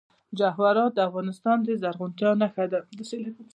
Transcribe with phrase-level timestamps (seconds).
[0.39, 2.79] جواهرات د افغانستان د زرغونتیا نښه ده.